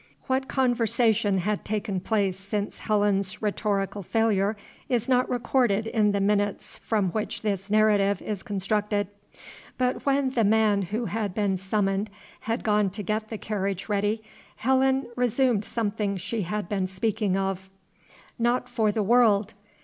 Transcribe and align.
What 0.25 0.47
conversation 0.47 1.37
had 1.37 1.63
taken 1.63 1.99
place 1.99 2.35
since 2.35 2.79
Helen's 2.79 3.39
rhetorical 3.39 4.01
failure 4.01 4.57
is 4.89 5.07
not 5.07 5.29
recorded 5.29 5.85
in 5.85 6.11
the 6.11 6.19
minutes 6.19 6.79
from 6.79 7.11
which 7.11 7.43
this 7.43 7.69
narrative 7.69 8.19
is 8.19 8.41
constructed. 8.41 9.09
But 9.77 10.03
when 10.03 10.31
the 10.31 10.43
man 10.43 10.81
who 10.81 11.05
had 11.05 11.35
been 11.35 11.55
summoned 11.55 12.09
had 12.39 12.63
gone 12.63 12.89
to 12.89 13.03
get 13.03 13.29
the 13.29 13.37
carriage 13.37 13.89
ready, 13.89 14.23
Helen 14.55 15.05
resumed 15.15 15.63
something 15.65 16.17
she 16.17 16.41
had 16.41 16.67
been 16.67 16.87
speaking 16.87 17.37
of. 17.37 17.69
"Not 18.39 18.67
for 18.67 18.91
the 18.91 19.03
world. 19.03 19.53